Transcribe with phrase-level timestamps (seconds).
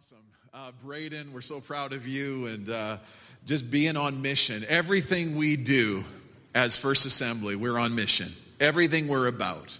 [0.00, 0.18] awesome.
[0.54, 2.96] Uh, Braden, we're so proud of you and uh,
[3.44, 4.64] just being on mission.
[4.66, 6.04] Everything we do
[6.54, 8.28] as First Assembly, we're on mission.
[8.60, 9.76] Everything we're about.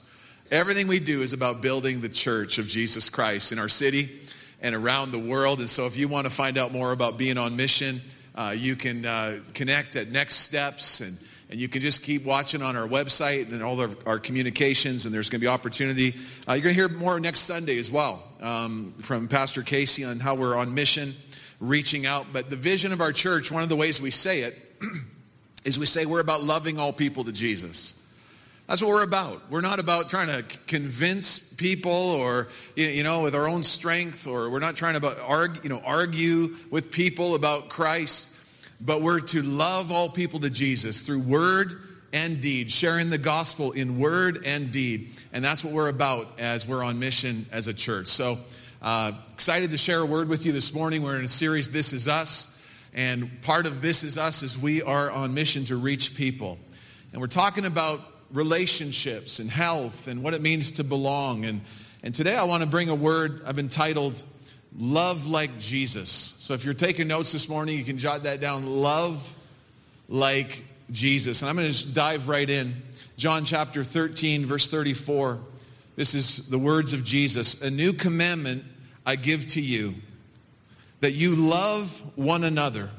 [0.51, 4.21] Everything we do is about building the church of Jesus Christ in our city
[4.61, 5.59] and around the world.
[5.59, 8.03] And so if you want to find out more about being on mission,
[8.35, 11.17] uh, you can uh, connect at Next Steps and
[11.51, 15.13] and you can just keep watching on our website and all of our communications, and
[15.13, 16.15] there's going to be opportunity.
[16.49, 20.21] Uh, you're going to hear more next Sunday as well um, from Pastor Casey on
[20.21, 21.13] how we're on mission,
[21.59, 22.27] reaching out.
[22.33, 24.57] But the vision of our church, one of the ways we say it,
[25.65, 27.97] is we say we're about loving all people to Jesus.
[28.69, 29.51] That's what we're about.
[29.51, 32.47] We're not about trying to convince people or,
[32.77, 36.55] you know, with our own strength, or we're not trying to argue, you know, argue
[36.71, 38.30] with people about Christ
[38.81, 41.81] but we're to love all people to Jesus through word
[42.13, 45.11] and deed, sharing the gospel in word and deed.
[45.33, 48.09] And that's what we're about as we're on mission as a church.
[48.09, 48.39] So,
[48.83, 51.03] uh, excited to share a word with you this morning.
[51.03, 52.57] We're in a series, This Is Us.
[52.95, 56.59] And part of This Is Us is we are on mission to reach people.
[57.13, 58.01] And we're talking about
[58.33, 61.45] relationships and health and what it means to belong.
[61.45, 61.61] And,
[62.03, 64.23] and today I want to bring a word I've entitled
[64.79, 66.11] Love like Jesus.
[66.11, 68.67] So if you're taking notes this morning, you can jot that down.
[68.67, 69.37] Love
[70.09, 71.43] like Jesus.
[71.43, 72.83] And I'm going to just dive right in.
[73.17, 75.41] John chapter 13, verse 34.
[75.97, 77.63] This is the words of Jesus.
[77.63, 78.65] A new commandment
[79.05, 79.95] I give to you
[81.01, 82.91] that you love one another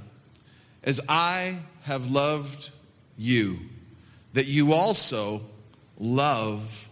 [0.83, 2.69] as I have loved
[3.17, 3.59] you,
[4.33, 5.41] that you also
[5.99, 6.89] love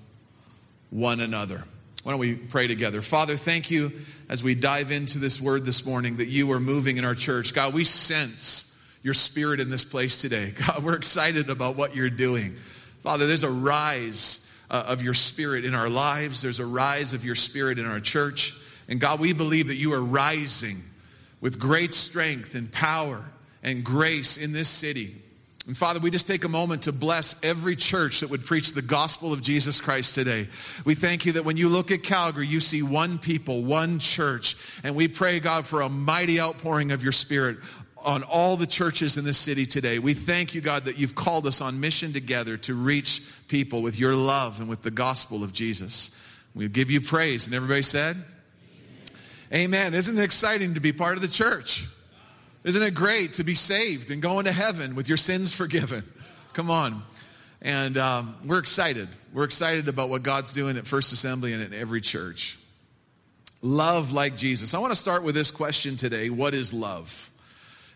[0.90, 1.64] one another.
[2.04, 3.02] Why don't we pray together?
[3.02, 3.92] Father, thank you
[4.30, 7.54] as we dive into this word this morning that you are moving in our church.
[7.54, 10.52] God, we sense your spirit in this place today.
[10.68, 12.56] God, we're excited about what you're doing.
[13.02, 17.26] Father, there's a rise uh, of your spirit in our lives, there's a rise of
[17.26, 18.56] your spirit in our church.
[18.88, 20.84] And God, we believe that you are rising
[21.42, 23.32] with great strength and power
[23.64, 25.16] and grace in this city.
[25.70, 28.82] And Father, we just take a moment to bless every church that would preach the
[28.82, 30.48] gospel of Jesus Christ today.
[30.84, 34.56] We thank you that when you look at Calgary, you see one people, one church.
[34.84, 37.58] And we pray, God, for a mighty outpouring of your spirit
[38.04, 40.00] on all the churches in this city today.
[40.00, 44.00] We thank you, God, that you've called us on mission together to reach people with
[44.00, 46.10] your love and with the gospel of Jesus.
[46.56, 47.46] We give you praise.
[47.46, 48.16] And everybody said,
[49.54, 49.66] Amen.
[49.66, 49.94] Amen.
[49.94, 51.86] Isn't it exciting to be part of the church?
[52.64, 56.04] Isn't it great to be saved and go into heaven with your sins forgiven?
[56.54, 57.04] Come on.
[57.62, 59.08] And um, we're excited.
[59.34, 62.58] We're excited about what God's doing at First Assembly and at every church.
[63.62, 64.74] Love like Jesus.
[64.74, 67.32] I want to start with this question today What is love?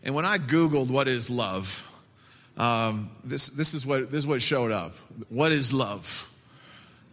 [0.04, 1.90] And when I Googled what is love,
[2.58, 4.96] um, this, this, is what, this is what showed up.
[5.30, 6.30] What is love?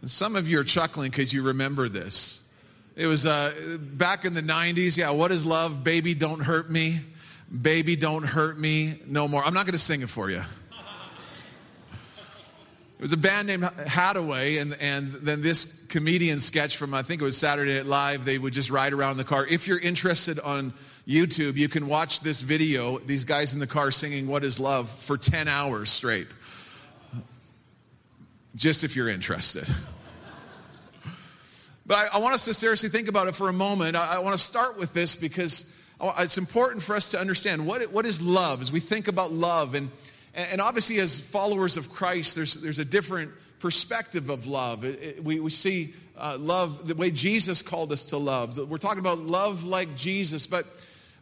[0.01, 2.47] And some of you are chuckling because you remember this.
[2.95, 4.97] It was uh, back in the 90s.
[4.97, 5.83] Yeah, what is love?
[5.83, 6.99] Baby, don't hurt me.
[7.59, 9.43] Baby, don't hurt me no more.
[9.43, 10.41] I'm not going to sing it for you.
[13.01, 17.19] It was a band named Haddaway, and, and then this comedian sketch from, I think
[17.19, 19.45] it was Saturday Night Live, they would just ride around in the car.
[19.47, 20.71] If you're interested on
[21.07, 24.87] YouTube, you can watch this video, these guys in the car singing What is Love
[24.87, 26.27] for 10 hours straight.
[28.55, 29.65] Just if you're interested.
[31.87, 33.95] But I, I want us to seriously think about it for a moment.
[33.95, 35.75] I, I want to start with this because
[36.19, 39.75] it's important for us to understand what, what is love as we think about love.
[39.75, 39.91] And,
[40.33, 44.83] and obviously, as followers of Christ, there's, there's a different perspective of love.
[44.83, 48.57] It, it, we, we see uh, love the way Jesus called us to love.
[48.57, 50.65] We're talking about love like Jesus, but,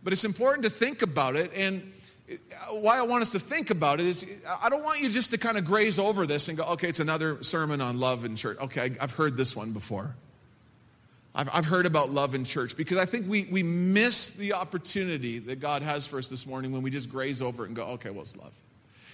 [0.03, 1.51] but it's important to think about it.
[1.55, 1.91] And
[2.69, 4.25] why I want us to think about it is
[4.61, 6.99] I don't want you just to kind of graze over this and go, okay, it's
[6.99, 8.57] another sermon on love in church.
[8.59, 10.15] Okay, I've heard this one before.
[11.35, 15.39] I've, I've heard about love in church because I think we, we miss the opportunity
[15.39, 17.85] that God has for us this morning when we just graze over it and go,
[17.87, 18.53] okay, what's love?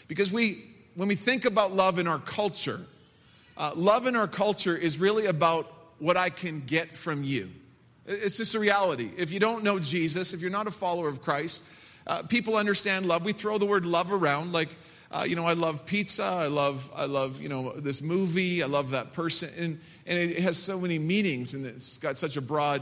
[0.08, 0.64] Because we,
[0.96, 2.80] when we think about love in our culture,
[3.58, 7.50] uh, love in our culture is really about what I can get from you.
[8.06, 9.10] It's just a reality.
[9.18, 11.64] If you don't know Jesus, if you're not a follower of Christ,
[12.08, 13.26] uh, people understand love.
[13.26, 14.70] We throw the word love around like,
[15.12, 16.24] uh, you know, I love pizza.
[16.24, 18.64] I love, I love, you know, this movie.
[18.64, 19.50] I love that person.
[19.58, 22.82] And, and it has so many meanings and it's got such a broad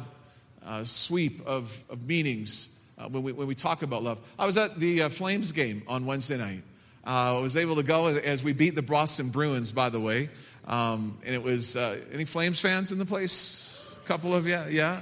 [0.66, 4.20] uh, sweep of, of meanings uh, when, we, when we talk about love.
[4.40, 6.64] I was at the uh, Flames game on Wednesday night.
[7.06, 10.30] Uh, I was able to go as we beat the Boston Bruins, by the way.
[10.66, 14.00] Um, and it was, uh, any Flames fans in the place?
[14.02, 15.02] A couple of you, yeah?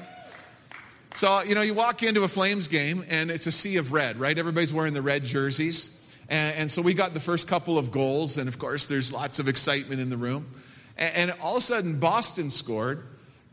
[1.13, 4.19] So, you know, you walk into a Flames game and it's a sea of red,
[4.19, 4.35] right?
[4.35, 6.00] Everybody's wearing the red jerseys.
[6.31, 9.39] And, and so we got the first couple of goals, and of course, there's lots
[9.39, 10.47] of excitement in the room.
[10.97, 13.03] And, and all of a sudden, Boston scored.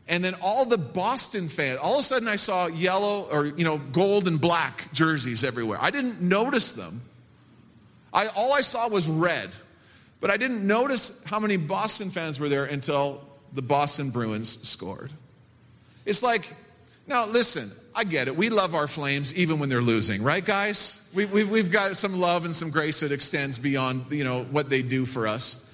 [0.07, 3.63] And then all the Boston fans, all of a sudden I saw yellow or, you
[3.63, 5.77] know, gold and black jerseys everywhere.
[5.79, 7.01] I didn't notice them.
[8.11, 9.51] I, all I saw was red.
[10.21, 13.21] But I didn't notice how many Boston fans were there until
[13.53, 15.11] the Boston Bruins scored.
[16.05, 16.55] It's like,
[17.07, 18.37] now listen, I get it.
[18.37, 21.05] We love our flames even when they're losing, right, guys?
[21.13, 24.45] We, have we've, we've got some love and some grace that extends beyond, you know,
[24.45, 25.69] what they do for us.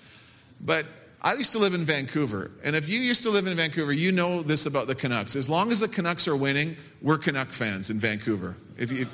[0.60, 0.88] But
[1.22, 4.12] I used to live in Vancouver, and if you used to live in Vancouver, you
[4.12, 5.36] know this about the Canucks.
[5.36, 8.56] As long as the Canucks are winning, we're Canuck fans in Vancouver.
[8.76, 9.08] If you,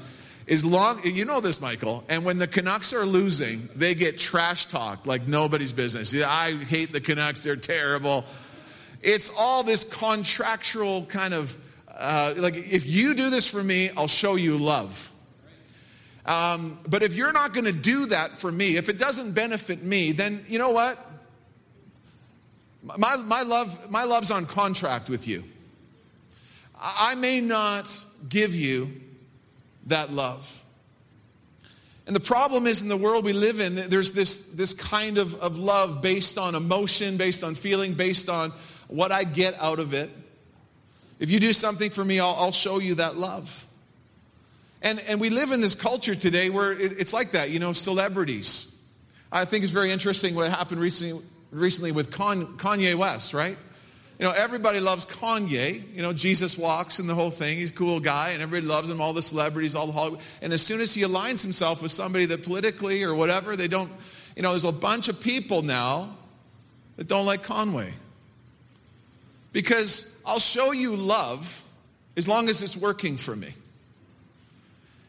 [0.47, 4.67] as long you know this, Michael, and when the Canucks are losing, they get trash
[4.67, 6.15] talked like nobody's business.
[6.15, 8.23] I hate the Canucks; they're terrible.
[9.01, 11.57] It's all this contractual kind of
[11.97, 15.11] uh, like if you do this for me, I'll show you love.
[16.25, 19.83] Um, but if you're not going to do that for me, if it doesn't benefit
[19.83, 20.97] me, then you know what?
[22.83, 25.43] My, my, love, my love's on contract with you.
[26.79, 28.91] I may not give you
[29.87, 30.63] that love.
[32.07, 35.35] And the problem is in the world we live in, there's this, this kind of,
[35.35, 38.51] of love based on emotion, based on feeling, based on
[38.87, 40.09] what I get out of it.
[41.21, 43.67] If you do something for me, I'll, I'll show you that love.
[44.81, 47.73] And, and we live in this culture today where it, it's like that, you know,
[47.73, 48.83] celebrities.
[49.31, 53.55] I think it's very interesting what happened recently, recently with Kanye West, right?
[54.17, 55.95] You know, everybody loves Kanye.
[55.95, 57.59] You know, Jesus walks and the whole thing.
[57.59, 60.21] He's a cool guy, and everybody loves him, all the celebrities, all the Hollywood.
[60.41, 63.91] And as soon as he aligns himself with somebody that politically or whatever, they don't,
[64.35, 66.17] you know, there's a bunch of people now
[66.97, 67.93] that don't like Kanye.
[69.51, 71.63] Because I'll show you love
[72.15, 73.53] as long as it's working for me.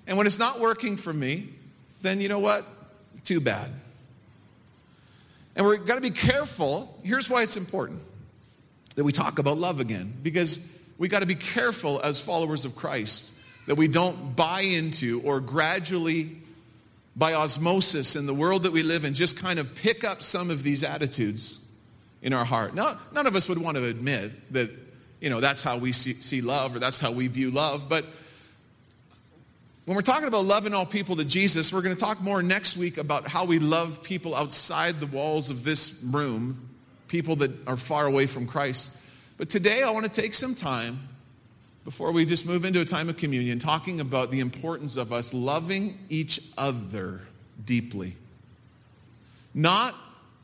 [0.07, 1.49] And when it's not working for me,
[2.01, 2.65] then you know what?
[3.25, 3.71] Too bad.
[5.55, 6.99] And we're got to be careful.
[7.05, 8.01] Here's why it's important
[8.97, 12.77] that we talk about love again, because we got to be careful as followers of
[12.77, 13.35] Christ
[13.67, 16.37] that we don't buy into or gradually,
[17.15, 20.51] by osmosis in the world that we live in, just kind of pick up some
[20.51, 21.62] of these attitudes
[22.23, 22.75] in our heart.
[22.75, 24.71] Now, none of us would want to admit that,
[25.21, 28.07] you know, that's how we see, see love or that's how we view love, but
[29.85, 32.77] when we're talking about loving all people to Jesus, we're going to talk more next
[32.77, 36.69] week about how we love people outside the walls of this room,
[37.09, 38.97] people that are far away from Christ.
[39.39, 41.01] But today I want to take some time
[41.85, 45.35] before we just move into a time of communion talking about the importance of us
[45.35, 47.23] loving each other
[47.65, 48.15] deeply.
[49.53, 49.97] Not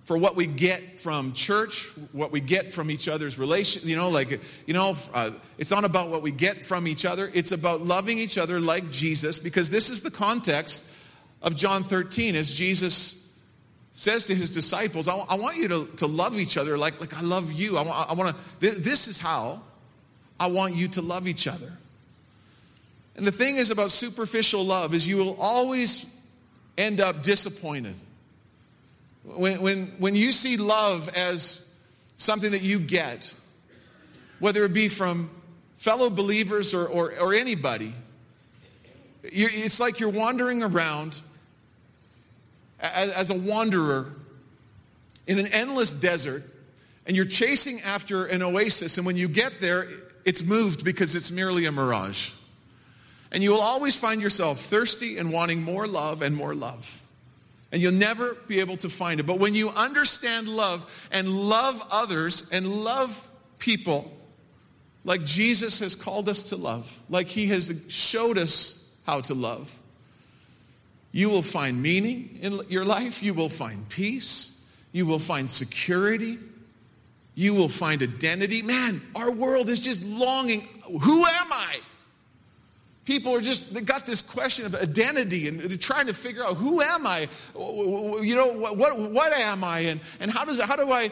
[0.08, 3.86] for what we get from church, what we get from each other's relation.
[3.86, 7.30] You know, like, you know, uh, it's not about what we get from each other.
[7.34, 10.90] It's about loving each other like Jesus, because this is the context
[11.42, 13.30] of John 13 as Jesus
[13.92, 17.14] says to his disciples, I, I want you to, to love each other like, like
[17.14, 17.76] I love you.
[17.76, 19.60] I, I want to, this is how
[20.40, 21.70] I want you to love each other.
[23.14, 26.10] And the thing is about superficial love is you will always
[26.78, 27.94] end up disappointed.
[29.36, 31.70] When, when, when you see love as
[32.16, 33.32] something that you get,
[34.38, 35.30] whether it be from
[35.76, 37.92] fellow believers or, or, or anybody,
[39.22, 41.20] it's like you're wandering around
[42.80, 44.12] as, as a wanderer
[45.26, 46.42] in an endless desert
[47.06, 49.88] and you're chasing after an oasis, and when you get there,
[50.26, 52.32] it's moved because it's merely a mirage.
[53.32, 57.02] And you will always find yourself thirsty and wanting more love and more love.
[57.70, 59.24] And you'll never be able to find it.
[59.24, 64.10] But when you understand love and love others and love people
[65.04, 69.78] like Jesus has called us to love, like he has showed us how to love,
[71.12, 73.22] you will find meaning in your life.
[73.22, 74.64] You will find peace.
[74.92, 76.38] You will find security.
[77.34, 78.62] You will find identity.
[78.62, 80.62] Man, our world is just longing.
[80.86, 81.80] Who am I?
[83.08, 86.58] People are just, they got this question of identity and they're trying to figure out
[86.58, 87.26] who am I?
[87.56, 89.78] You know, what, what, am I?
[89.78, 91.10] And, and how, does, how, do I,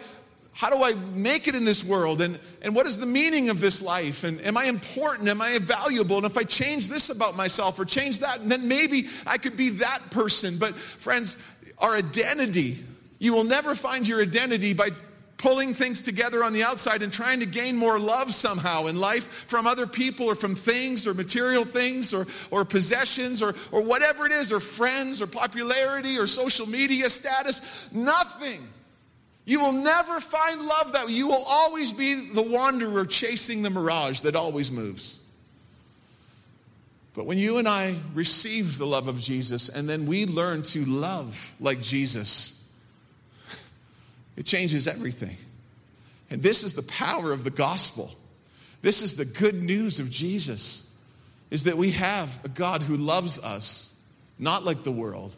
[0.52, 2.20] how do I make it in this world?
[2.20, 4.24] And, and what is the meaning of this life?
[4.24, 5.26] And am I important?
[5.30, 6.18] Am I valuable?
[6.18, 9.70] And if I change this about myself or change that, then maybe I could be
[9.70, 10.58] that person.
[10.58, 11.42] But friends,
[11.78, 12.84] our identity,
[13.18, 14.90] you will never find your identity by
[15.38, 19.44] pulling things together on the outside and trying to gain more love somehow in life
[19.48, 24.26] from other people or from things or material things or, or possessions or, or whatever
[24.26, 27.88] it is, or friends or popularity or social media status.
[27.92, 28.66] Nothing.
[29.44, 31.12] You will never find love that way.
[31.12, 35.22] You will always be the wanderer chasing the mirage that always moves.
[37.14, 40.84] But when you and I receive the love of Jesus and then we learn to
[40.84, 42.55] love like Jesus,
[44.36, 45.36] it changes everything.
[46.30, 48.14] And this is the power of the gospel.
[48.82, 50.92] This is the good news of Jesus
[51.50, 53.96] is that we have a God who loves us,
[54.38, 55.34] not like the world,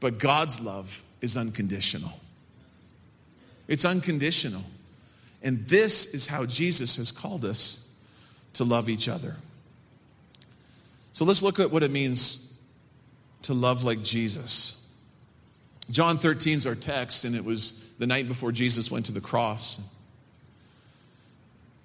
[0.00, 2.12] but God's love is unconditional.
[3.68, 4.62] It's unconditional.
[5.42, 7.88] And this is how Jesus has called us
[8.54, 9.36] to love each other.
[11.12, 12.54] So let's look at what it means
[13.42, 14.75] to love like Jesus.
[15.90, 19.20] John 13 is our text, and it was the night before Jesus went to the
[19.20, 19.80] cross.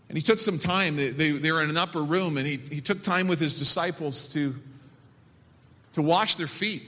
[0.10, 0.96] And he took some time.
[0.96, 3.58] They, they, they, were in an upper room, and he, he took time with his
[3.58, 4.56] disciples to,
[5.94, 6.84] to wash their feet.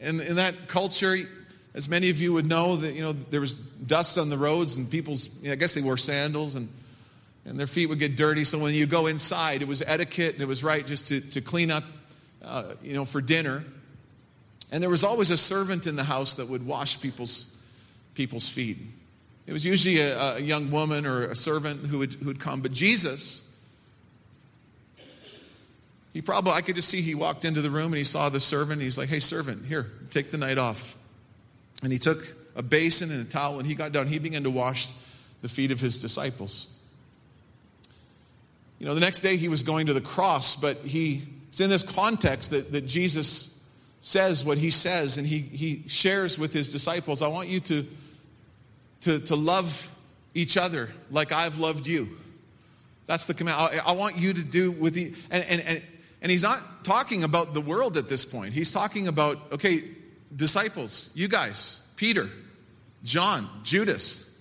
[0.00, 1.16] And in that culture,
[1.74, 4.76] as many of you would know, that you know there was dust on the roads,
[4.76, 6.68] and people's you know, I guess they wore sandals, and
[7.46, 8.44] and their feet would get dirty.
[8.44, 11.40] So when you go inside, it was etiquette, and it was right just to, to
[11.40, 11.84] clean up,
[12.42, 13.64] uh, you know, for dinner.
[14.70, 17.54] And there was always a servant in the house that would wash people's,
[18.14, 18.78] people's feet.
[19.46, 22.60] It was usually a, a young woman or a servant who would, who would come.
[22.62, 23.48] But Jesus,
[26.12, 28.40] he probably, I could just see he walked into the room and he saw the
[28.40, 28.82] servant.
[28.82, 30.98] he's like, hey, servant, here, take the night off.
[31.82, 34.08] And he took a basin and a towel and he got down.
[34.08, 34.88] He began to wash
[35.42, 36.72] the feet of his disciples.
[38.78, 41.70] You know, the next day he was going to the cross, but he, it's in
[41.70, 43.55] this context that, that Jesus
[44.06, 47.84] says what he says, and he, he shares with his disciples I want you to,
[49.00, 49.92] to, to love
[50.32, 52.16] each other like I've loved you.
[53.08, 53.56] That's the command.
[53.58, 55.82] I, I want you to do with the, and, and, and,
[56.22, 58.52] and he's not talking about the world at this point.
[58.52, 59.82] He's talking about, okay,
[60.34, 62.30] disciples, you guys, Peter,
[63.02, 64.32] John, Judas.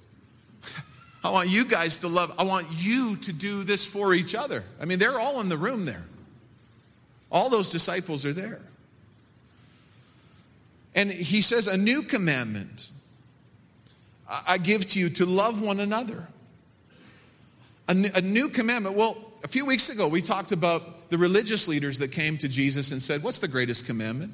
[1.23, 4.63] I want you guys to love, I want you to do this for each other.
[4.79, 6.05] I mean, they're all in the room there.
[7.31, 8.61] All those disciples are there.
[10.95, 12.89] And he says, A new commandment
[14.47, 16.27] I give to you to love one another.
[17.87, 18.95] A, new commandment.
[18.95, 22.91] Well, a few weeks ago, we talked about the religious leaders that came to Jesus
[22.91, 24.33] and said, What's the greatest commandment?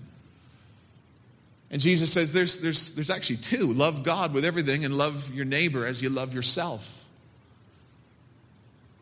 [1.70, 5.46] And Jesus says, there's, there's, there's actually two love God with everything and love your
[5.46, 7.06] neighbor as you love yourself.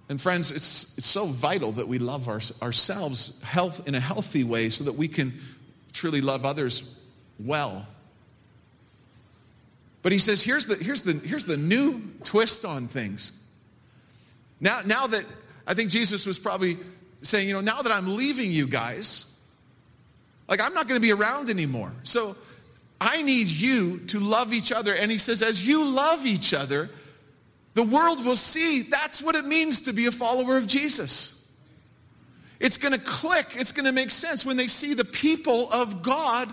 [0.07, 4.43] And friends, it's, it's so vital that we love our, ourselves health, in a healthy
[4.43, 5.39] way so that we can
[5.93, 6.95] truly love others
[7.43, 7.85] well.
[10.01, 13.43] But he says, here's the, here's the, here's the new twist on things.
[14.61, 15.25] Now, now that
[15.67, 16.77] I think Jesus was probably
[17.21, 19.37] saying, you know, now that I'm leaving you guys,
[20.47, 21.93] like I'm not going to be around anymore.
[22.03, 22.35] So
[22.99, 24.95] I need you to love each other.
[24.95, 26.89] And he says, as you love each other,
[27.73, 31.35] the world will see that's what it means to be a follower of Jesus.
[32.59, 36.01] It's going to click, it's going to make sense when they see the people of
[36.01, 36.51] God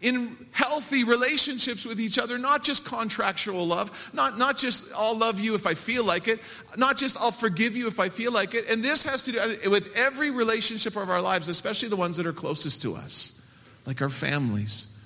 [0.00, 5.38] in healthy relationships with each other, not just contractual love, not, not just I'll love
[5.38, 6.40] you if I feel like it,
[6.76, 8.68] not just I'll forgive you if I feel like it.
[8.70, 12.16] And this has to do uh, with every relationship of our lives, especially the ones
[12.16, 13.42] that are closest to us,
[13.84, 14.96] like our families,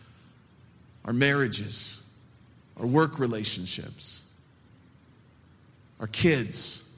[1.04, 2.02] our marriages,
[2.78, 4.22] our work relationships,
[5.98, 6.88] our kids,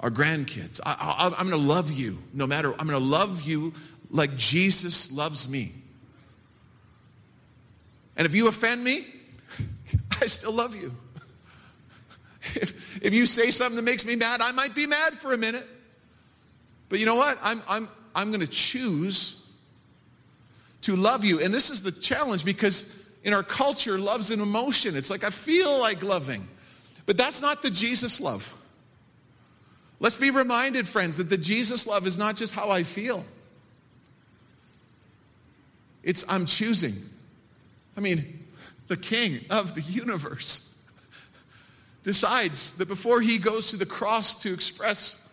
[0.00, 0.80] our grandkids.
[0.84, 3.74] I, am going to love you no matter, I'm going to love you
[4.10, 5.72] like Jesus loves me.
[8.18, 9.06] And if you offend me,
[10.20, 10.94] I still love you.
[12.54, 15.38] If, if you say something that makes me mad, I might be mad for a
[15.38, 15.66] minute.
[16.88, 17.38] But you know what?
[17.42, 19.48] I'm, I'm, I'm going to choose
[20.82, 21.40] to love you.
[21.40, 24.96] And this is the challenge because in our culture, love's an emotion.
[24.96, 26.46] It's like, I feel like loving.
[27.06, 28.54] But that's not the Jesus love.
[30.00, 33.24] Let's be reminded, friends, that the Jesus love is not just how I feel,
[36.02, 36.94] it's I'm choosing.
[37.98, 38.46] I mean,
[38.86, 40.80] the king of the universe
[42.04, 45.28] decides that before he goes to the cross to express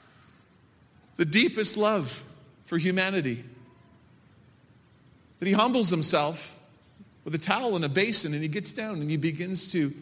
[1.16, 2.24] the deepest love
[2.66, 3.44] for humanity,
[5.38, 6.60] that he humbles himself
[7.24, 9.94] with a towel and a basin and he gets down and he begins to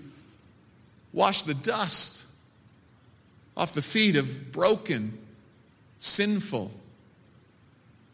[1.12, 2.26] wash the dust
[3.58, 5.18] off the feet of broken,
[6.00, 6.72] sinful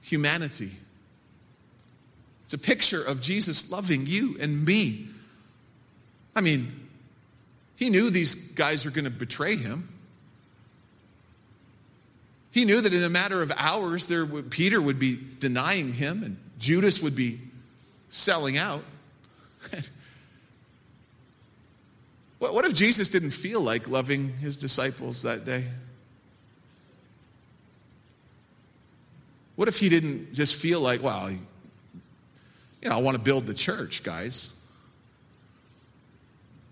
[0.01, 0.71] humanity.
[2.49, 5.07] It's a picture of Jesus loving you and me.
[6.35, 6.89] I mean,
[7.75, 9.87] he knew these guys were going to betray him.
[12.49, 16.23] He knew that in a matter of hours, there would, Peter would be denying him
[16.23, 17.39] and Judas would be
[18.09, 18.83] selling out.
[22.39, 25.65] what, what if Jesus didn't feel like loving his disciples that day?
[29.55, 31.29] What if he didn't just feel like, well,
[32.81, 34.55] you know, I want to build the church, guys.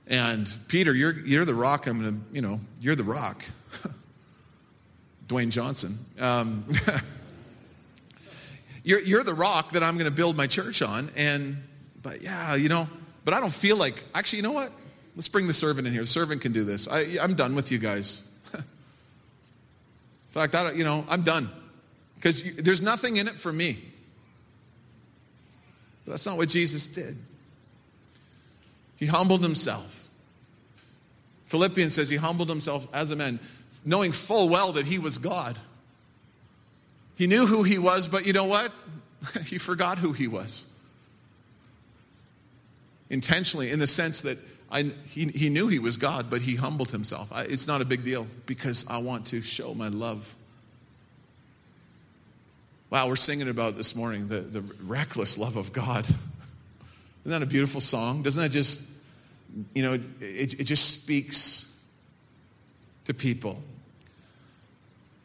[0.08, 1.88] And Peter, you're, you're the rock.
[1.88, 3.44] I'm going to, you know, you're the rock.
[5.28, 5.98] Dwayne Johnson.
[6.20, 6.66] Um,
[8.84, 11.12] you're, you're the rock that I'm going to build my church on.
[11.18, 11.58] And,
[12.02, 12.88] but yeah, you know,
[13.26, 14.72] but I don't feel like, actually, you know what?
[15.18, 16.04] Let's bring the servant in here.
[16.04, 16.88] The servant can do this.
[16.88, 18.30] I, I'm done with you guys.
[18.54, 18.64] in
[20.30, 21.50] fact, I don't, you know, I'm done.
[22.16, 23.80] Because there's nothing in it for me.
[26.08, 27.18] But that's not what Jesus did.
[28.96, 30.08] He humbled himself.
[31.48, 33.42] Philippians says he humbled himself as a man,
[33.84, 35.58] knowing full well that he was God.
[37.18, 38.72] He knew who he was, but you know what?
[39.46, 40.74] he forgot who he was.
[43.10, 44.38] Intentionally, in the sense that
[44.72, 47.34] I, he, he knew he was God, but he humbled himself.
[47.34, 50.34] I, it's not a big deal because I want to show my love.
[52.89, 56.06] Wow, we're singing about this morning the, the reckless love of God.
[57.25, 58.24] Isn't that a beautiful song?
[58.24, 58.89] Doesn't that just,
[59.74, 61.77] you know, it, it just speaks
[63.03, 63.62] to people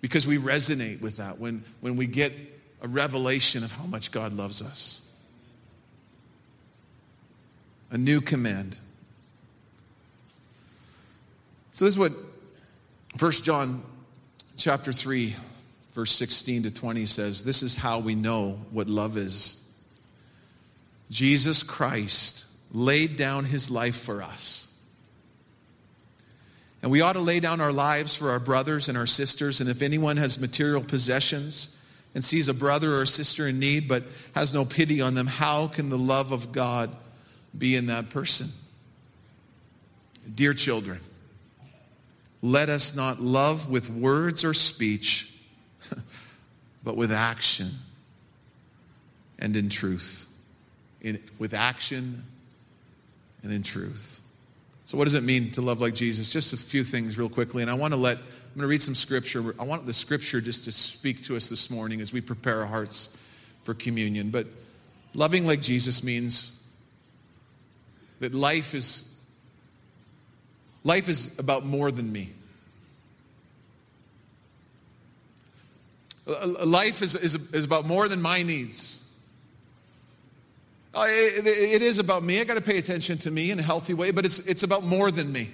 [0.00, 2.32] because we resonate with that when, when we get
[2.80, 5.08] a revelation of how much God loves us.
[7.92, 8.80] A new command.
[11.70, 12.12] So this is what
[13.20, 13.82] 1 John
[14.56, 15.36] chapter 3
[15.92, 19.58] verse 16 to 20 says, this is how we know what love is.
[21.10, 24.72] Jesus Christ laid down his life for us
[26.82, 29.60] and we ought to lay down our lives for our brothers and our sisters.
[29.60, 31.80] And if anyone has material possessions
[32.12, 34.02] and sees a brother or a sister in need but
[34.34, 36.90] has no pity on them, how can the love of God
[37.56, 38.48] be in that person?
[40.34, 40.98] Dear children,
[42.42, 45.31] let us not love with words or speech,
[46.84, 47.70] but with action
[49.38, 50.26] and in truth.
[51.00, 52.24] In, with action
[53.42, 54.20] and in truth.
[54.84, 56.32] So, what does it mean to love like Jesus?
[56.32, 57.62] Just a few things, real quickly.
[57.62, 58.24] And I want to let, I'm
[58.54, 59.54] going to read some scripture.
[59.58, 62.66] I want the scripture just to speak to us this morning as we prepare our
[62.66, 63.16] hearts
[63.62, 64.30] for communion.
[64.30, 64.46] But
[65.14, 66.62] loving like Jesus means
[68.20, 69.08] that life is
[70.84, 72.30] life is about more than me.
[76.26, 78.98] Life is, is, is about more than my needs.
[80.94, 82.40] Uh, it is about me.
[82.40, 84.84] I got to pay attention to me in a healthy way, but it's, it's about
[84.84, 85.50] more than me.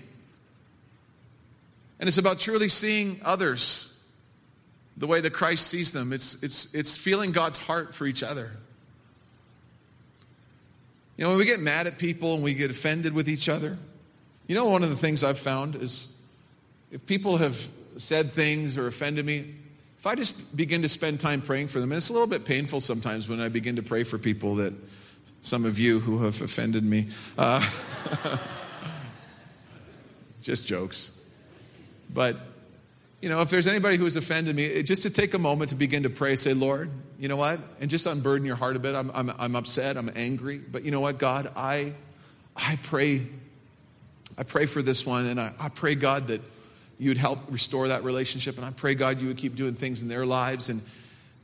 [2.00, 4.02] And it's about truly seeing others
[4.96, 6.12] the way that Christ sees them.
[6.12, 8.56] It's, it's, it's feeling God's heart for each other.
[11.16, 13.78] You know, when we get mad at people and we get offended with each other,
[14.48, 16.16] you know, one of the things I've found is
[16.90, 19.54] if people have said things or offended me,
[19.98, 22.44] if I just begin to spend time praying for them, and it's a little bit
[22.44, 24.72] painful sometimes when I begin to pray for people that
[25.40, 27.08] some of you who have offended me.
[27.36, 27.68] Uh,
[30.40, 31.20] just jokes.
[32.12, 32.36] But,
[33.20, 35.76] you know, if there's anybody who has offended me, just to take a moment to
[35.76, 37.58] begin to pray, say, Lord, you know what?
[37.80, 38.94] And just unburden your heart a bit.
[38.94, 40.58] I'm, I'm, I'm upset, I'm angry.
[40.58, 41.50] But you know what, God?
[41.56, 41.92] I,
[42.54, 43.22] I pray.
[44.36, 46.40] I pray for this one, and I, I pray, God, that
[46.98, 48.56] you'd help restore that relationship.
[48.56, 50.68] And I pray, God, you would keep doing things in their lives.
[50.68, 50.82] And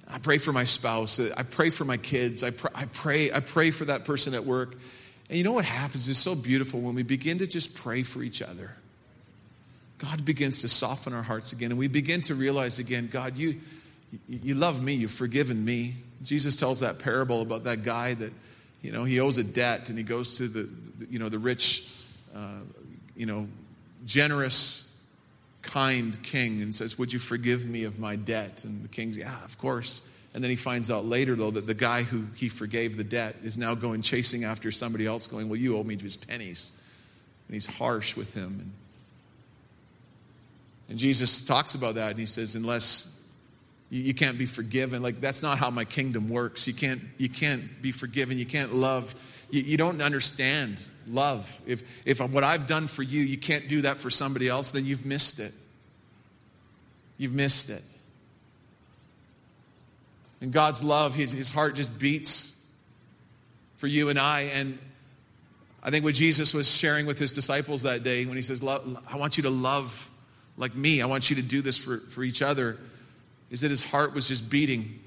[0.09, 1.19] I pray for my spouse.
[1.19, 2.43] I pray for my kids.
[2.43, 4.75] I pray, I pray, I pray for that person at work.
[5.29, 6.09] And you know what happens?
[6.09, 8.77] It's so beautiful when we begin to just pray for each other.
[9.99, 13.61] God begins to soften our hearts again, and we begin to realize again, God, you,
[14.29, 14.93] you love me.
[14.93, 15.95] You've forgiven me.
[16.23, 18.33] Jesus tells that parable about that guy that,
[18.83, 20.69] you know, he owes a debt, and he goes to the,
[21.09, 21.91] you know, the rich,
[22.35, 22.59] uh,
[23.17, 23.49] you know,
[24.05, 24.94] generous
[25.65, 28.65] kind king and says, Would you forgive me of my debt?
[28.65, 30.09] And the king's, Yeah, of course.
[30.33, 33.37] And then he finds out later, though, that the guy who he forgave the debt
[33.45, 36.81] is now going chasing after somebody else, going, Well, you owe me just pennies.
[37.49, 38.59] And he's harsh with him.
[38.61, 38.73] And,
[40.91, 43.23] and Jesus talks about that, and he says, Unless
[43.91, 46.67] you, you can't be forgiven, like that's not how my kingdom works.
[46.67, 49.15] You can't, you can't be forgiven, you can't love,
[49.51, 51.61] you, you don't understand love.
[51.67, 54.85] If, if what I've done for you, you can't do that for somebody else, then
[54.85, 55.53] you've missed it.
[57.19, 57.83] You've missed it.
[60.41, 62.65] And God's love, his, his heart just beats
[63.77, 64.43] for you and I.
[64.55, 64.79] And
[65.83, 69.03] I think what Jesus was sharing with his disciples that day when he says, Love,
[69.11, 70.11] I want you to love
[70.57, 72.79] like me, I want you to do this for, for each other,
[73.51, 75.01] is that his heart was just beating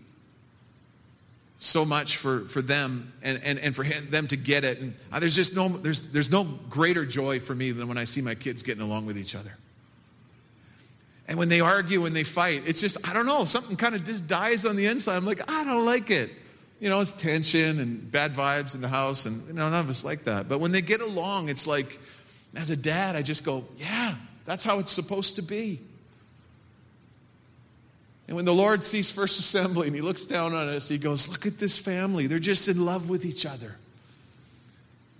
[1.57, 4.79] so much for, for them and, and, and for him, them to get it.
[4.79, 8.03] And uh, there's just no, there's, there's no greater joy for me than when I
[8.03, 9.57] see my kids getting along with each other.
[11.27, 14.05] And when they argue, when they fight, it's just, I don't know, something kind of
[14.05, 15.17] just dies on the inside.
[15.17, 16.29] I'm like, I don't like it.
[16.79, 19.89] You know, it's tension and bad vibes in the house, and you know, none of
[19.89, 20.47] us like that.
[20.47, 21.99] But when they get along, it's like,
[22.55, 24.15] as a dad, I just go, yeah,
[24.45, 25.81] that's how it's supposed to be.
[28.27, 31.29] And when the Lord sees First Assembly and he looks down on us, he goes,
[31.29, 32.27] Look at this family.
[32.27, 33.77] They're just in love with each other.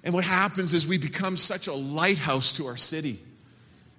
[0.04, 3.20] And what happens is we become such a lighthouse to our city.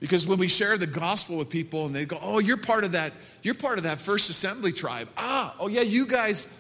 [0.01, 2.93] Because when we share the gospel with people and they go, Oh, you're part of
[2.93, 5.09] that, you're part of that First Assembly tribe.
[5.17, 6.55] Ah, oh yeah, you guys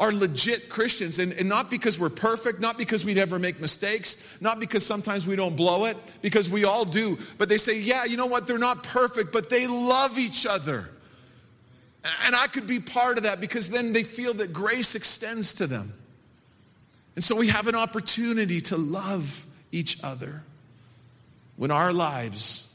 [0.00, 1.18] are legit Christians.
[1.20, 5.26] And, and not because we're perfect, not because we never make mistakes, not because sometimes
[5.26, 7.18] we don't blow it, because we all do.
[7.38, 8.48] But they say, Yeah, you know what?
[8.48, 10.90] They're not perfect, but they love each other.
[12.24, 15.66] And I could be part of that because then they feel that grace extends to
[15.66, 15.92] them.
[17.16, 20.44] And so we have an opportunity to love each other
[21.56, 22.72] when our lives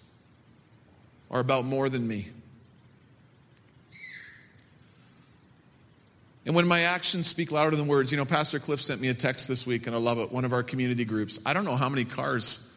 [1.32, 2.28] are about more than me.
[6.46, 9.14] And when my actions speak louder than words, you know, Pastor Cliff sent me a
[9.14, 10.30] text this week, and I love it.
[10.32, 11.40] One of our community groups.
[11.46, 12.74] I don't know how many cars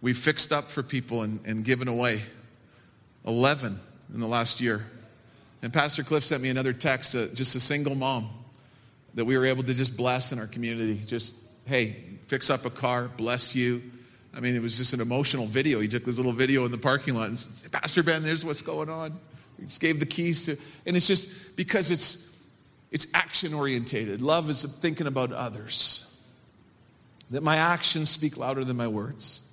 [0.00, 2.22] we've fixed up for people and, and given away
[3.24, 3.78] 11
[4.12, 4.86] in the last year.
[5.62, 8.28] And Pastor Cliff sent me another text, uh, just a single mom
[9.14, 11.00] that we were able to just bless in our community.
[11.06, 13.82] Just, hey, fix up a car, bless you.
[14.34, 15.80] I mean, it was just an emotional video.
[15.80, 18.60] He took this little video in the parking lot and said, Pastor Ben, there's what's
[18.60, 19.18] going on.
[19.58, 22.26] He just gave the keys to, and it's just because it's
[22.90, 24.22] it's action orientated.
[24.22, 26.02] Love is thinking about others.
[27.30, 29.45] That my actions speak louder than my words.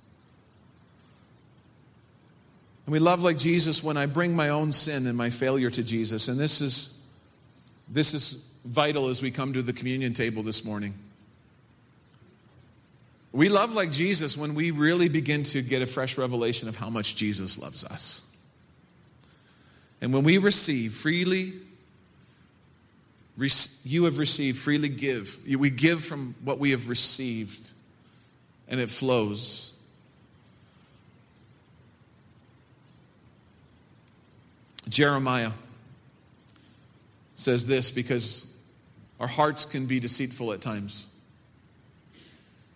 [2.86, 5.82] And we love like Jesus when I bring my own sin and my failure to
[5.82, 6.28] Jesus.
[6.28, 7.00] And this is
[7.88, 10.94] this is vital as we come to the communion table this morning.
[13.32, 16.88] We love like Jesus when we really begin to get a fresh revelation of how
[16.88, 18.30] much Jesus loves us.
[20.00, 21.52] And when we receive freely,
[23.36, 25.40] you have received, freely give.
[25.58, 27.72] We give from what we have received,
[28.68, 29.73] and it flows.
[34.88, 35.50] Jeremiah
[37.34, 38.54] says this because
[39.20, 41.06] our hearts can be deceitful at times.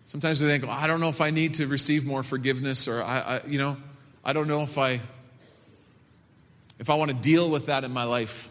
[0.04, 3.18] Sometimes we think, I don't know if I need to receive more forgiveness, or I,
[3.18, 3.76] I, you know,
[4.24, 5.00] I don't know if I,
[6.78, 8.50] if I want to deal with that in my life.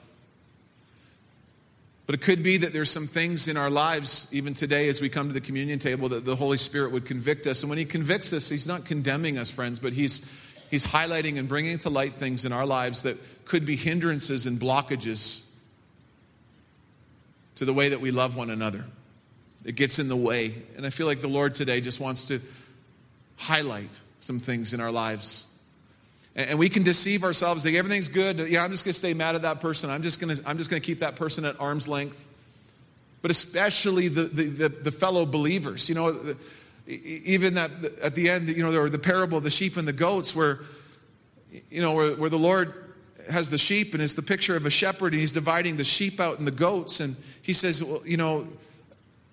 [2.06, 5.10] But it could be that there's some things in our lives, even today as we
[5.10, 7.64] come to the communion table, that the Holy Spirit would convict us.
[7.64, 10.32] And when He convicts us, He's not condemning us, friends, but He's,
[10.70, 14.60] he's highlighting and bringing to light things in our lives that could be hindrances and
[14.60, 15.50] blockages
[17.56, 18.86] to the way that we love one another.
[19.66, 20.54] It gets in the way.
[20.78, 22.40] And I feel like the Lord today just wants to
[23.36, 25.46] highlight some things in our lives.
[26.36, 28.38] And we can deceive ourselves, think everything's good.
[28.48, 29.90] Yeah, I'm just going to stay mad at that person.
[29.90, 32.30] I'm just going to, I'm just going to keep that person at arm's length.
[33.24, 35.90] But especially the, the, the, the fellow believers.
[35.90, 36.36] You know,
[36.88, 37.72] even that
[38.02, 40.60] at the end, you know, there the parable of the sheep and the goats where,
[41.70, 42.74] you know, where, where the Lord
[43.30, 46.20] has the sheep and it's the picture of a shepherd and he's dividing the sheep
[46.20, 47.02] out and the goats.
[47.02, 48.48] And he says, well, you know,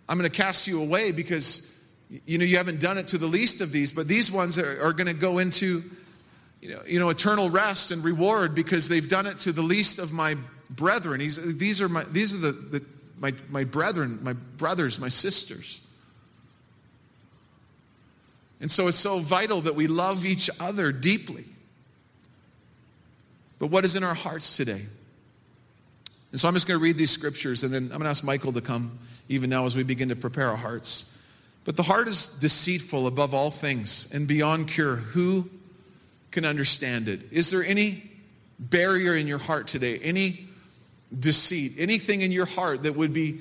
[0.08, 1.78] I'm going to cast you away because,
[2.26, 4.84] you know, you haven't done it to the least of these, but these ones are,
[4.84, 5.84] are going to go into,
[6.60, 10.00] you know, you know, eternal rest and reward because they've done it to the least
[10.00, 10.36] of my
[10.70, 11.20] brethren.
[11.20, 12.84] He's, these are, my, these are the, the,
[13.16, 15.80] my, my brethren, my brothers, my sisters.
[18.60, 21.44] And so it's so vital that we love each other deeply.
[23.58, 24.86] But what is in our hearts today?
[26.30, 28.24] And so I'm just going to read these scriptures and then I'm going to ask
[28.24, 31.16] Michael to come even now as we begin to prepare our hearts.
[31.64, 34.96] But the heart is deceitful above all things and beyond cure.
[34.96, 35.48] Who
[36.30, 37.20] can understand it?
[37.30, 38.02] Is there any
[38.58, 39.98] barrier in your heart today?
[39.98, 40.46] Any
[41.18, 41.74] deceit?
[41.78, 43.40] Anything in your heart that would be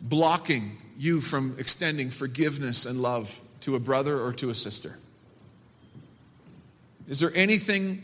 [0.00, 4.98] blocking you from extending forgiveness and love to a brother or to a sister?
[7.06, 8.02] Is there anything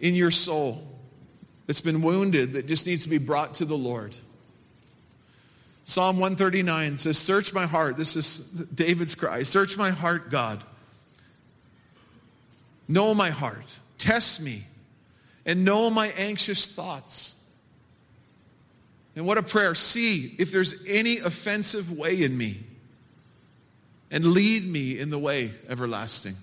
[0.00, 0.82] in your soul
[1.66, 4.16] that's been wounded that just needs to be brought to the Lord.
[5.84, 7.96] Psalm 139 says, Search my heart.
[7.96, 9.42] This is David's cry.
[9.42, 10.62] Search my heart, God.
[12.88, 13.78] Know my heart.
[13.98, 14.64] Test me
[15.46, 17.44] and know my anxious thoughts.
[19.14, 19.74] And what a prayer.
[19.74, 22.60] See if there's any offensive way in me
[24.12, 26.34] and lead me in the way everlasting.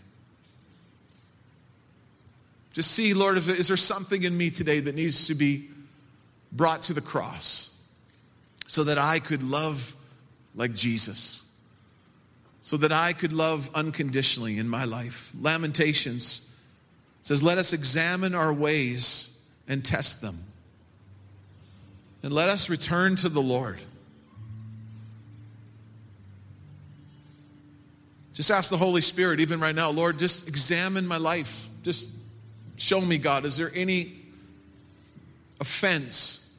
[2.73, 5.69] Just see, Lord, is there something in me today that needs to be
[6.51, 7.79] brought to the cross
[8.65, 9.95] so that I could love
[10.55, 11.49] like Jesus,
[12.61, 15.31] so that I could love unconditionally in my life?
[15.39, 16.55] Lamentations
[17.21, 20.39] says, Let us examine our ways and test them.
[22.23, 23.79] And let us return to the Lord.
[28.39, 31.67] Just ask the Holy Spirit, even right now, Lord, just examine my life.
[31.83, 32.19] Just
[32.79, 34.13] Show me, God, is there any
[35.59, 36.49] offense,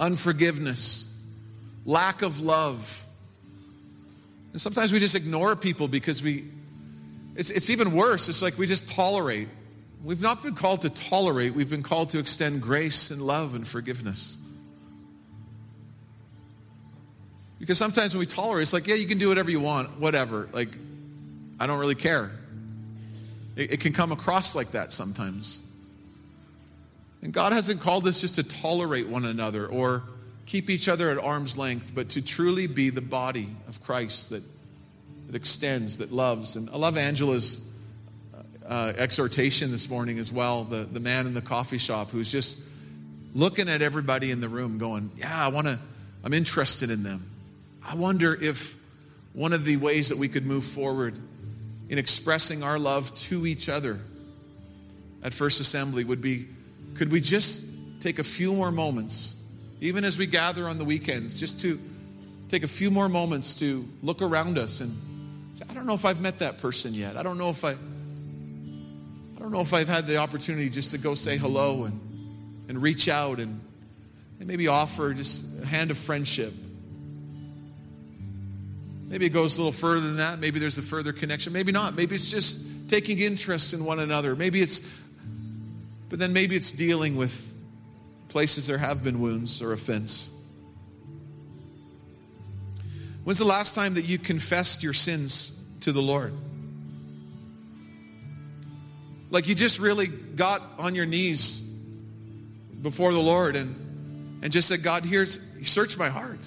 [0.00, 1.14] unforgiveness,
[1.84, 3.06] lack of love.
[4.52, 6.46] And sometimes we just ignore people because we,
[7.36, 8.30] it's, it's even worse.
[8.30, 9.48] It's like we just tolerate.
[10.02, 13.68] We've not been called to tolerate, we've been called to extend grace and love and
[13.68, 14.38] forgiveness.
[17.60, 20.48] Because sometimes when we tolerate, it's like, yeah, you can do whatever you want, whatever.
[20.52, 20.70] Like,
[21.60, 22.32] I don't really care.
[23.54, 25.64] It, it can come across like that sometimes.
[27.22, 30.04] And God hasn't called us just to tolerate one another or
[30.46, 34.42] keep each other at arm's length, but to truly be the body of Christ that,
[35.26, 36.56] that extends, that loves.
[36.56, 37.68] And I love Angela's
[38.66, 42.60] uh, exhortation this morning as well, the, the man in the coffee shop who's just
[43.34, 45.78] looking at everybody in the room going, Yeah, I want to,
[46.24, 47.29] I'm interested in them.
[47.90, 48.80] I wonder if
[49.32, 51.18] one of the ways that we could move forward
[51.88, 53.98] in expressing our love to each other
[55.24, 56.46] at First Assembly would be
[56.94, 59.34] could we just take a few more moments,
[59.80, 61.80] even as we gather on the weekends, just to
[62.48, 64.96] take a few more moments to look around us and
[65.54, 67.16] say, I don't know if I've met that person yet.
[67.16, 67.76] I don't know if I I
[69.40, 72.00] don't know if I've had the opportunity just to go say hello and,
[72.68, 73.60] and reach out and,
[74.38, 76.54] and maybe offer just a hand of friendship
[79.10, 80.38] Maybe it goes a little further than that.
[80.38, 81.52] Maybe there's a further connection.
[81.52, 81.96] Maybe not.
[81.96, 84.36] Maybe it's just taking interest in one another.
[84.36, 84.88] Maybe it's,
[86.08, 87.52] but then maybe it's dealing with
[88.28, 90.32] places there have been wounds or offense.
[93.24, 96.32] When's the last time that you confessed your sins to the Lord?
[99.32, 101.60] Like you just really got on your knees
[102.80, 106.38] before the Lord and, and just said, God, here's, search my heart.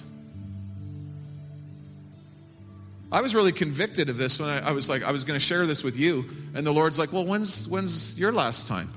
[3.14, 5.46] I was really convicted of this when I, I was like, I was going to
[5.46, 6.24] share this with you.
[6.52, 8.92] And the Lord's like, well, when's, when's your last time?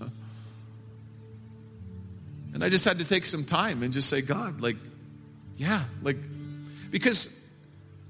[2.54, 4.76] and I just had to take some time and just say, God, like,
[5.58, 6.16] yeah, like,
[6.90, 7.46] because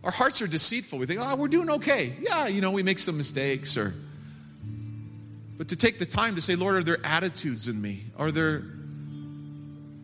[0.05, 0.97] our hearts are deceitful.
[0.97, 2.15] We think, oh, we're doing okay.
[2.21, 3.95] Yeah, you know, we make some mistakes or.
[5.57, 8.05] But to take the time to say, Lord, are there attitudes in me?
[8.17, 8.63] Are there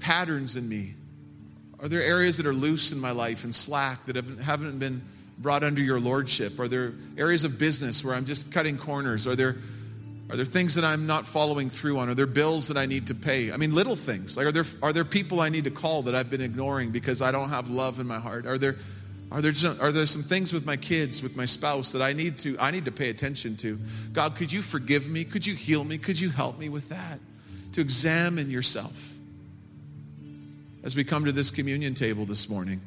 [0.00, 0.94] patterns in me?
[1.78, 5.02] Are there areas that are loose in my life and slack that haven't, haven't been
[5.38, 6.58] brought under your lordship?
[6.58, 9.26] Are there areas of business where I'm just cutting corners?
[9.26, 9.56] Are there
[10.30, 12.08] are there things that I'm not following through on?
[12.08, 13.52] Are there bills that I need to pay?
[13.52, 14.36] I mean, little things.
[14.36, 17.20] Like, are there are there people I need to call that I've been ignoring because
[17.20, 18.46] I don't have love in my heart?
[18.46, 18.76] Are there
[19.30, 22.12] are there some, are there some things with my kids, with my spouse that I
[22.12, 23.78] need to I need to pay attention to?
[24.12, 25.24] God, could you forgive me?
[25.24, 25.98] Could you heal me?
[25.98, 27.18] Could you help me with that?
[27.72, 29.14] To examine yourself
[30.84, 32.80] as we come to this communion table this morning.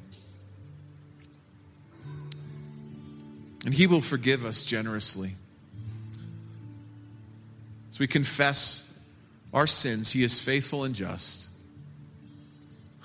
[3.65, 5.35] And He will forgive us generously.
[7.89, 8.83] As we confess
[9.53, 11.47] our sins, He is faithful and just.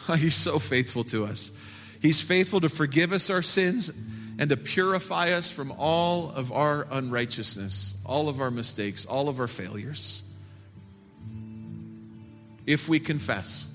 [0.16, 1.52] He's so faithful to us.
[2.00, 3.96] He's faithful to forgive us our sins
[4.38, 9.38] and to purify us from all of our unrighteousness, all of our mistakes, all of
[9.38, 10.24] our failures.
[12.66, 13.71] If we confess.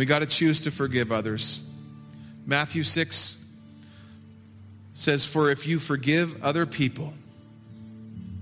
[0.00, 1.70] We got to choose to forgive others.
[2.46, 3.44] Matthew 6
[4.94, 7.12] says, For if you forgive other people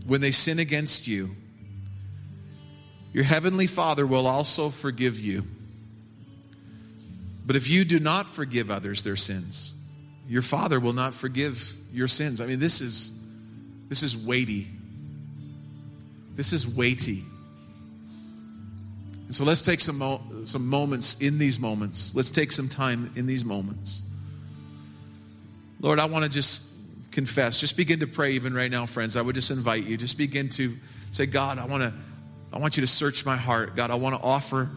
[0.06, 1.34] when they sin against you,
[3.12, 5.42] your heavenly Father will also forgive you.
[7.44, 9.74] But if you do not forgive others their sins,
[10.28, 12.40] your Father will not forgive your sins.
[12.40, 13.18] I mean, this is
[13.88, 14.68] this is weighty.
[16.36, 17.24] This is weighty.
[19.28, 22.14] And so let's take some, mo- some moments in these moments.
[22.14, 24.02] Let's take some time in these moments.
[25.82, 26.74] Lord, I want to just
[27.10, 27.60] confess.
[27.60, 29.16] Just begin to pray even right now, friends.
[29.16, 29.98] I would just invite you.
[29.98, 30.74] Just begin to
[31.10, 31.92] say, God, I want to
[32.50, 33.76] I want you to search my heart.
[33.76, 34.70] God, I want to offer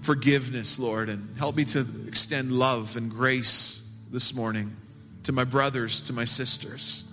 [0.00, 4.74] forgiveness, Lord, and help me to extend love and grace this morning
[5.24, 7.09] to my brothers, to my sisters.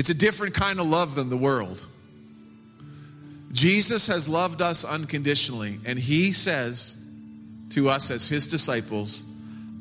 [0.00, 1.86] It's a different kind of love than the world.
[3.52, 6.96] Jesus has loved us unconditionally, and he says
[7.72, 9.24] to us as his disciples,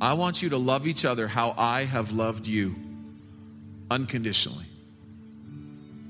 [0.02, 2.76] I want you to love each other how I have loved you
[3.90, 4.66] unconditionally.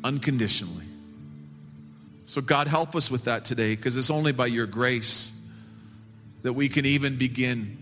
[0.04, 0.86] Unconditionally.
[2.26, 5.39] So, God, help us with that today because it's only by your grace
[6.41, 7.78] that we can even begin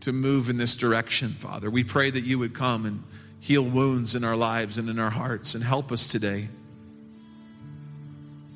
[0.00, 1.70] to move in this direction, Father.
[1.70, 3.02] We pray that you would come and
[3.44, 6.48] heal wounds in our lives and in our hearts and help us today.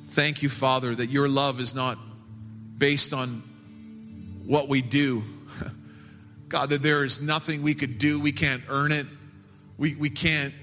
[0.07, 1.99] Thank you, Father, that your love is not
[2.75, 3.43] based on
[4.47, 5.21] what we do,
[6.49, 8.19] God, that there is nothing we could do.
[8.19, 9.05] We can't earn it.
[9.77, 10.55] We, we can't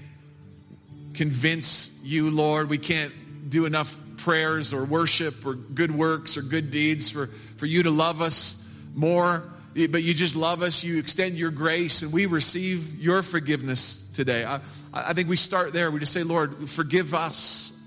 [1.13, 2.69] convince you, Lord.
[2.69, 7.65] We can't do enough prayers or worship or good works or good deeds for, for
[7.65, 9.41] you to love us more.
[9.77, 10.83] But you just love us.
[10.83, 14.43] You extend your grace, and we receive your forgiveness today.
[14.43, 14.59] I,
[14.91, 15.91] I think we start there.
[15.91, 17.79] We just say, Lord, forgive us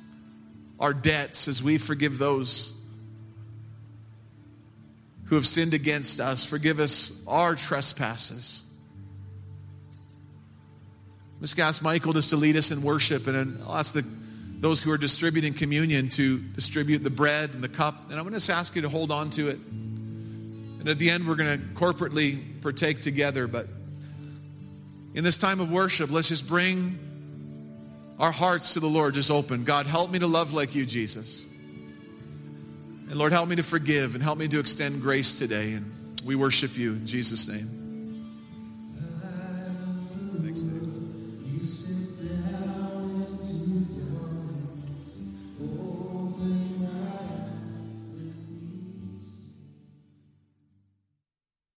[0.78, 2.78] our debts as we forgive those
[5.24, 6.44] who have sinned against us.
[6.44, 8.62] Forgive us our trespasses.
[11.40, 14.04] I'm ask Michael just to lead us in worship, and I'll ask the,
[14.58, 18.10] those who are distributing communion to distribute the bread and the cup.
[18.10, 19.58] And I'm going to ask you to hold on to it.
[20.80, 23.46] And at the end, we're going to corporately partake together.
[23.46, 23.68] But
[25.14, 26.98] in this time of worship, let's just bring
[28.18, 29.64] our hearts to the Lord just open.
[29.64, 31.46] God, help me to love like you, Jesus.
[33.08, 35.72] And Lord, help me to forgive and help me to extend grace today.
[35.72, 35.92] And
[36.24, 37.79] we worship you in Jesus' name.